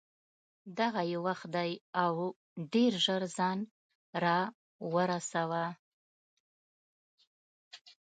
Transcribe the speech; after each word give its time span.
دغه 0.79 1.01
یې 1.11 1.17
وخت 1.25 1.47
دی 1.55 1.71
او 2.03 2.13
ډېر 2.73 2.91
ژر 3.05 3.21
ځان 3.37 3.59
را 4.23 4.39
ورسوه. 4.93 5.65